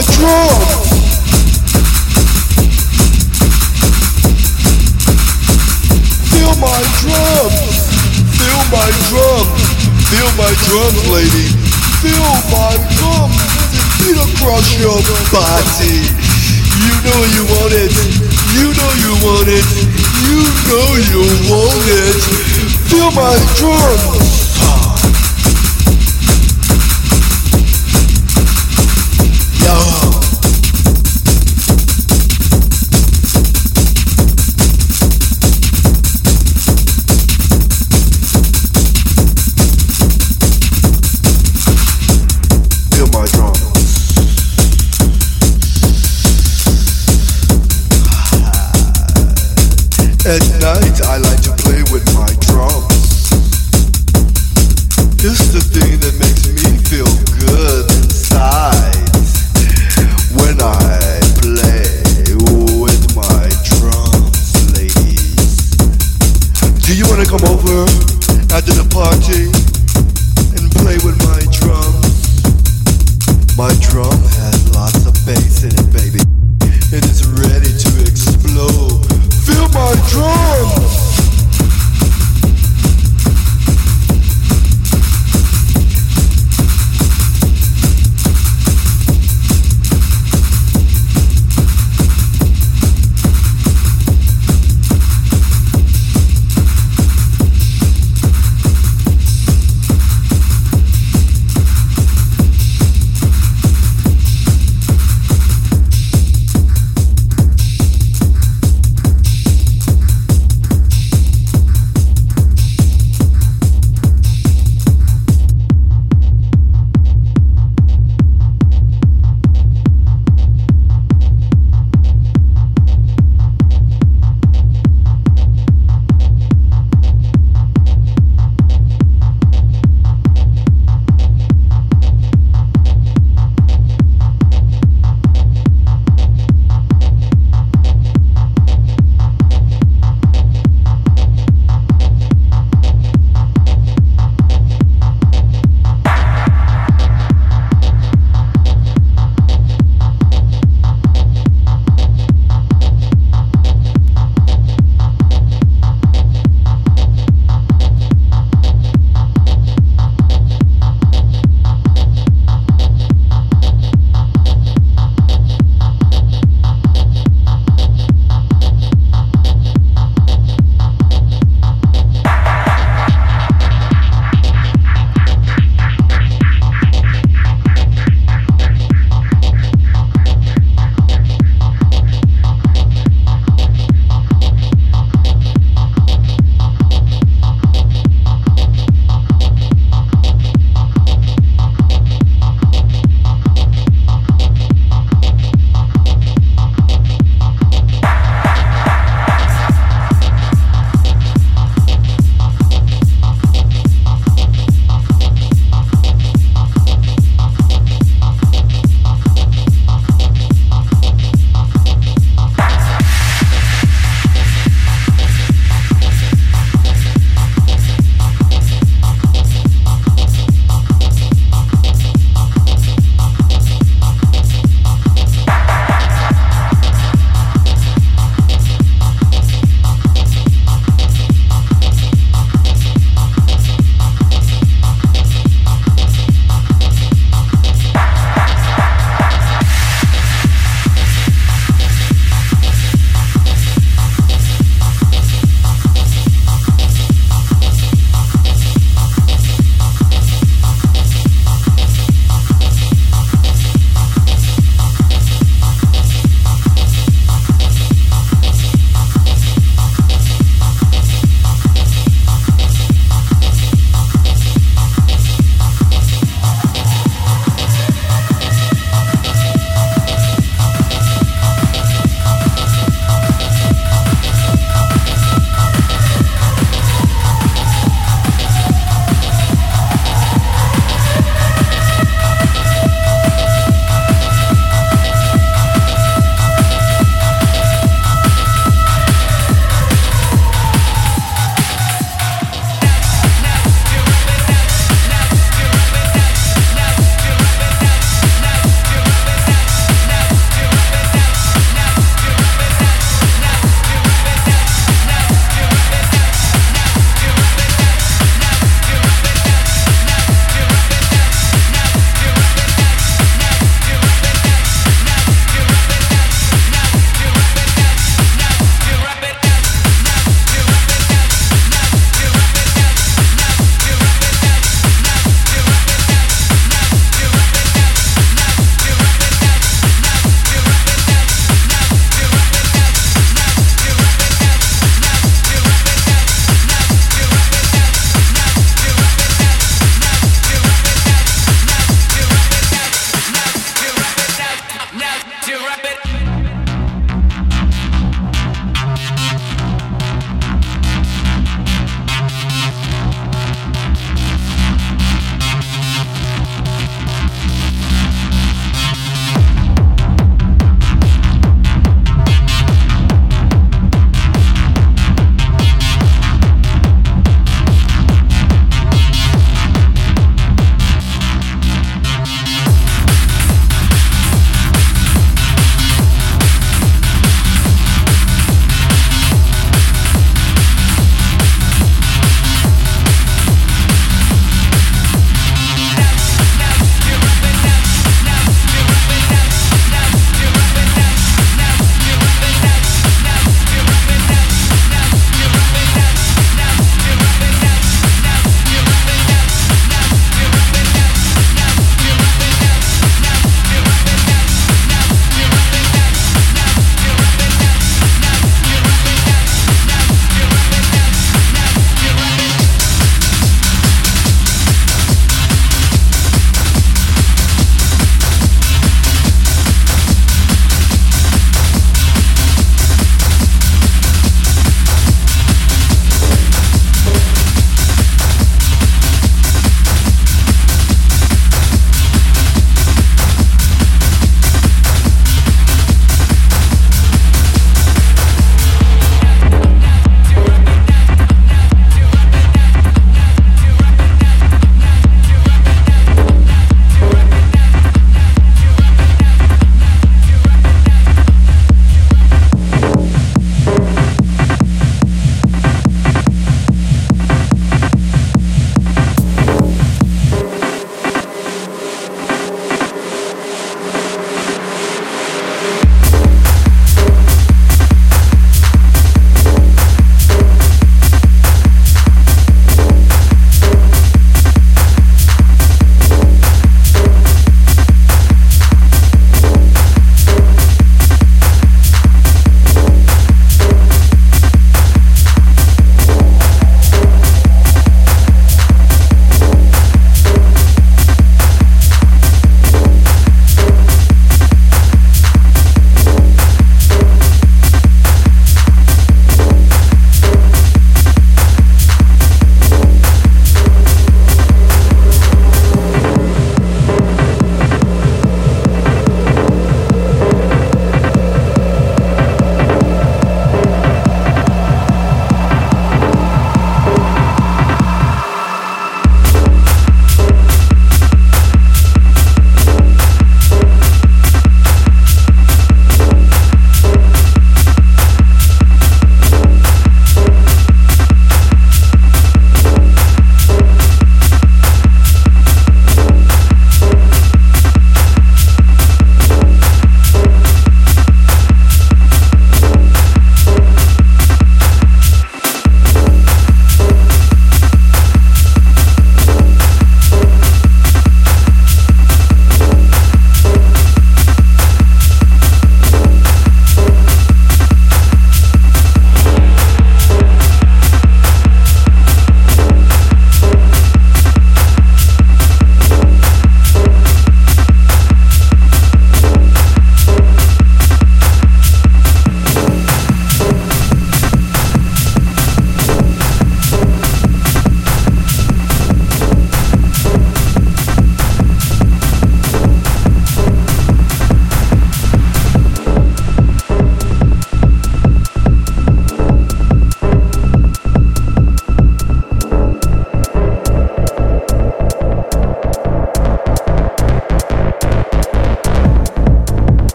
drum. 0.00 0.56
Feel 6.32 6.54
my 6.56 6.80
drum. 7.02 7.50
Feel 8.38 8.62
my 8.72 8.88
drum. 9.10 9.44
Feel 10.08 10.30
my 10.40 10.52
drums, 10.64 11.02
lady. 11.12 11.48
Feel 12.00 12.32
my 12.48 12.72
drum. 12.96 13.30
Beat 14.00 14.16
across 14.16 14.66
your 14.80 14.96
body. 15.28 16.00
You 16.80 16.94
know 17.04 17.20
you 17.36 17.44
want 17.52 17.74
it. 17.76 17.92
You 18.56 18.72
know 18.72 18.92
you 19.04 19.12
want 19.20 19.48
it. 19.48 19.66
You 20.24 20.40
know 20.68 20.88
you 21.12 21.22
want 21.52 21.84
it. 22.00 22.22
Feel 22.88 23.10
my 23.12 23.36
drum. 23.56 24.31
Yo. 29.64 30.01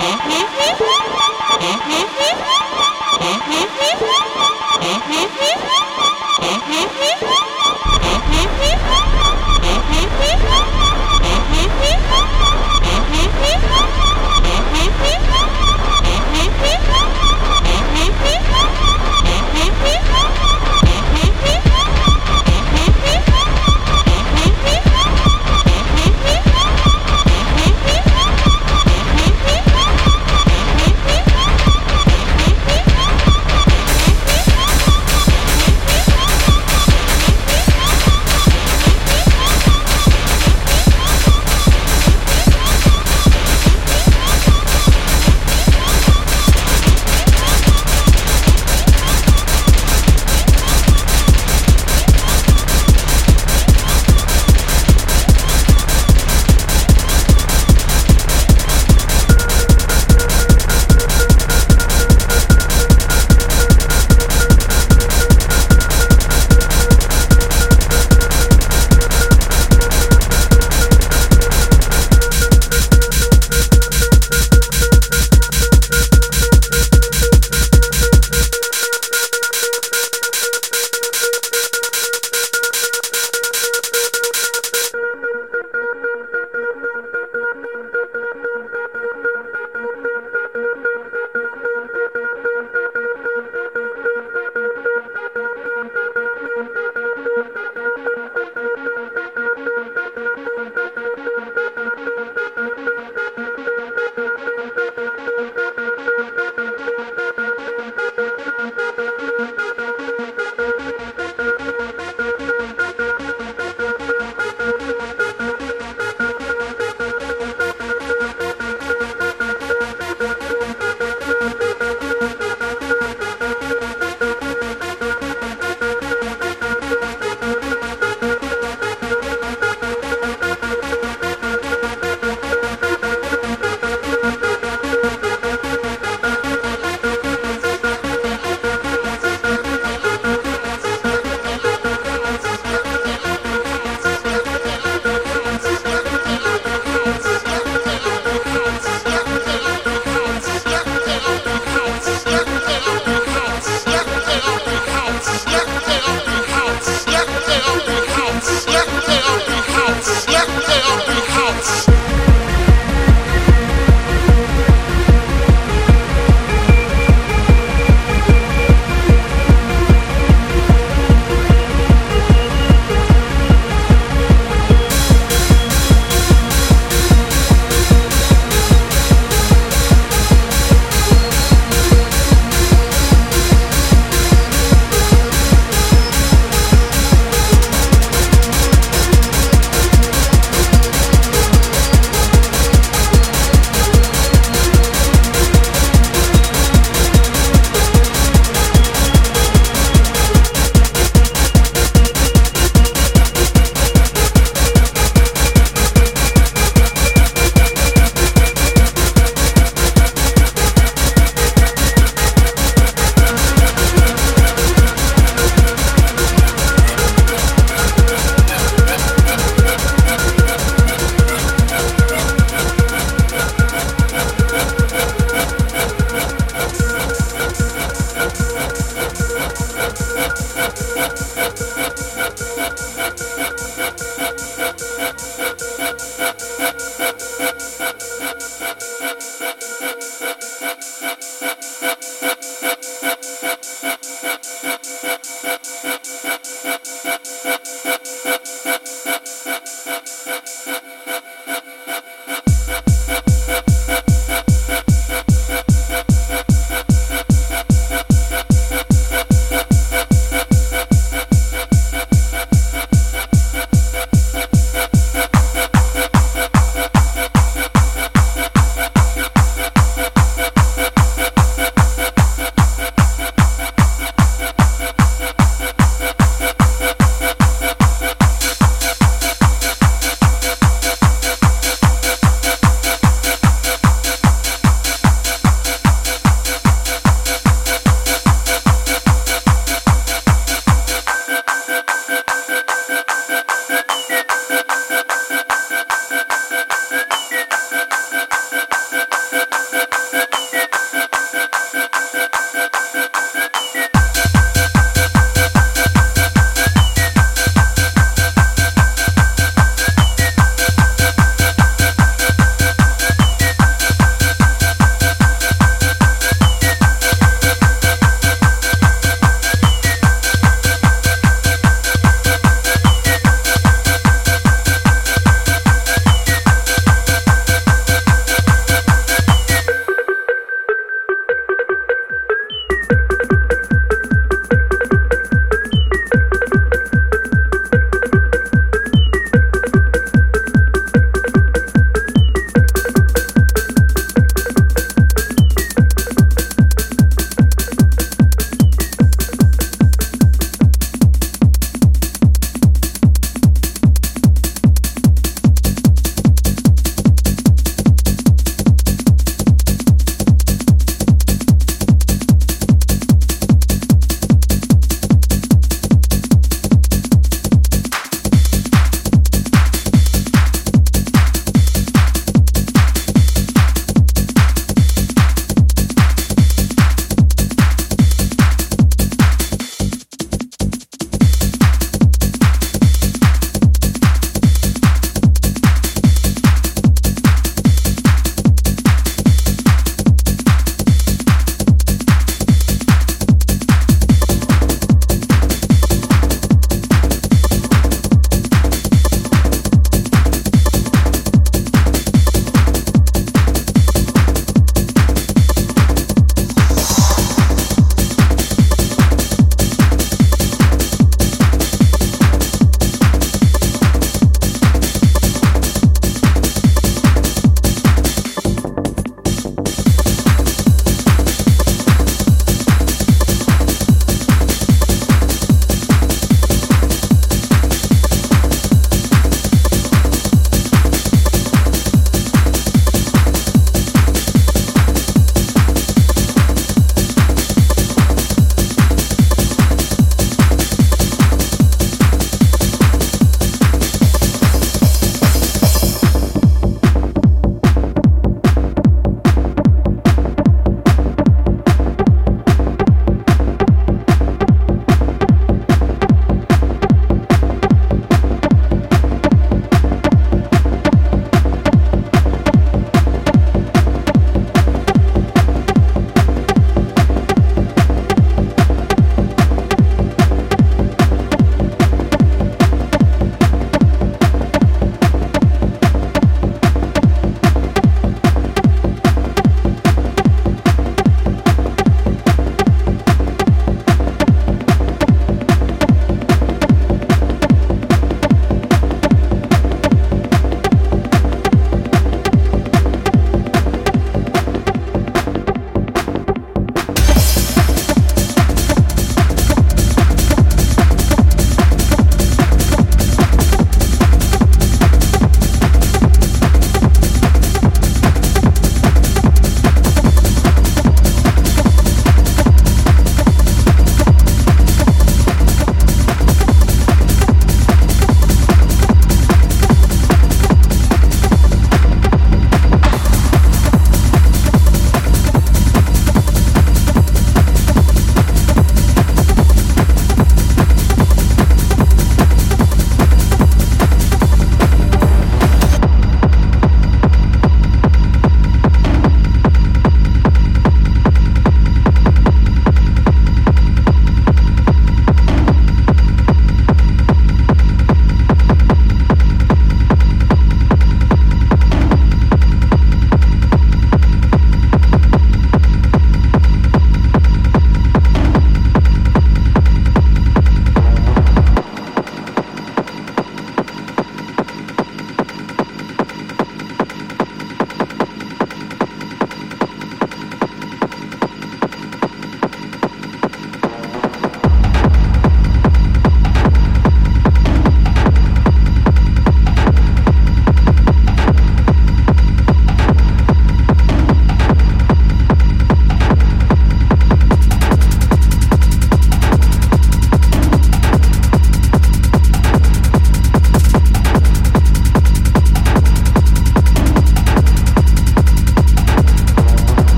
Mm-hmm. 0.00 0.40